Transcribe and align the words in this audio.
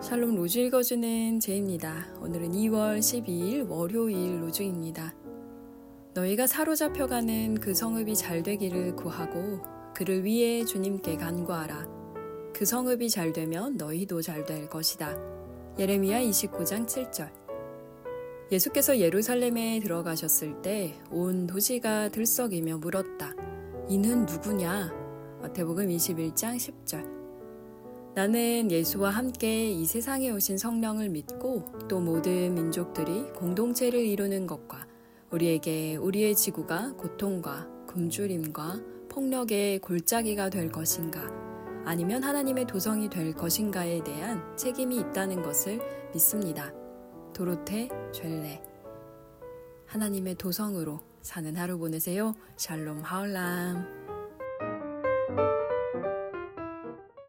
샬롬 0.00 0.36
로즈 0.36 0.58
읽어주는 0.58 1.40
제입니다. 1.40 2.06
오늘은 2.20 2.52
2월 2.52 2.98
12일 2.98 3.68
월요일 3.68 4.42
로즈입니다. 4.42 5.14
너희가 6.14 6.46
사로잡혀가는 6.46 7.56
그 7.60 7.74
성읍이 7.74 8.14
잘 8.14 8.42
되기를 8.42 8.94
구하고 8.96 9.60
그를 9.94 10.24
위해 10.24 10.64
주님께 10.64 11.16
간구하라. 11.16 11.88
그 12.54 12.64
성읍이 12.64 13.10
잘 13.10 13.32
되면 13.32 13.76
너희도 13.76 14.22
잘 14.22 14.44
될 14.46 14.68
것이다. 14.68 15.16
예레미야 15.78 16.20
29장 16.20 16.86
7절. 16.86 17.30
예수께서 18.52 18.98
예루살렘에 18.98 19.80
들어가셨을 19.80 20.62
때 20.62 20.94
온 21.10 21.46
도시가 21.46 22.10
들썩이며 22.10 22.78
물었다. 22.78 23.32
이는 23.88 24.24
누구냐? 24.24 24.92
마태복음 25.42 25.88
21장 25.88 26.56
10절. 26.56 27.15
나는 28.16 28.70
예수와 28.70 29.10
함께 29.10 29.70
이 29.70 29.84
세상에 29.84 30.30
오신 30.30 30.56
성령을 30.56 31.10
믿고 31.10 31.66
또 31.86 32.00
모든 32.00 32.54
민족들이 32.54 33.30
공동체를 33.34 34.00
이루는 34.06 34.46
것과 34.46 34.86
우리에게 35.30 35.96
우리의 35.96 36.34
지구가 36.34 36.94
고통과 36.94 37.68
굶주림과 37.86 38.80
폭력의 39.10 39.80
골짜기가 39.80 40.48
될 40.48 40.72
것인가 40.72 41.30
아니면 41.84 42.22
하나님의 42.22 42.66
도성이 42.66 43.10
될 43.10 43.34
것인가에 43.34 44.02
대한 44.02 44.56
책임이 44.56 44.96
있다는 44.96 45.42
것을 45.42 45.78
믿습니다. 46.14 46.72
도로테 47.34 47.90
죗레 48.14 48.62
하나님의 49.84 50.36
도성으로 50.36 51.00
사는 51.20 51.54
하루 51.54 51.76
보내세요. 51.76 52.32
샬롬 52.56 53.02
하울람 53.02 54.05